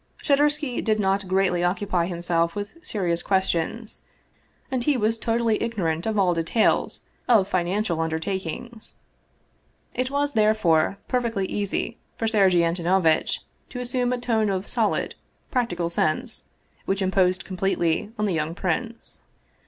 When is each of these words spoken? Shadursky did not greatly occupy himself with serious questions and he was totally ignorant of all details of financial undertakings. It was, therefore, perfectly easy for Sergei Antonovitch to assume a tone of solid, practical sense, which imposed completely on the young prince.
Shadursky 0.23 0.83
did 0.83 0.99
not 0.99 1.27
greatly 1.27 1.63
occupy 1.63 2.07
himself 2.07 2.55
with 2.55 2.73
serious 2.83 3.21
questions 3.21 4.01
and 4.71 4.83
he 4.83 4.97
was 4.97 5.19
totally 5.19 5.61
ignorant 5.61 6.07
of 6.07 6.17
all 6.17 6.33
details 6.33 7.01
of 7.27 7.47
financial 7.47 8.01
undertakings. 8.01 8.95
It 9.93 10.09
was, 10.09 10.33
therefore, 10.33 10.97
perfectly 11.07 11.45
easy 11.45 11.99
for 12.17 12.25
Sergei 12.27 12.63
Antonovitch 12.63 13.41
to 13.69 13.79
assume 13.79 14.11
a 14.11 14.17
tone 14.17 14.49
of 14.49 14.67
solid, 14.67 15.13
practical 15.51 15.87
sense, 15.87 16.45
which 16.85 17.03
imposed 17.03 17.45
completely 17.45 18.11
on 18.17 18.25
the 18.25 18.33
young 18.33 18.55
prince. 18.55 19.21